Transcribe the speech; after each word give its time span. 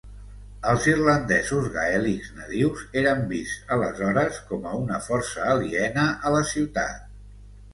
Els 0.69 0.85
irlandesos 0.91 1.67
gaèlics 1.75 2.31
nadius 2.39 2.87
eren 3.01 3.21
vists 3.33 3.69
aleshores 3.77 4.41
com 4.49 4.67
a 4.71 4.75
una 4.81 4.99
força 5.11 5.47
aliena 5.53 6.07
a 6.29 6.33
la 6.39 6.45
ciutat. 6.55 7.07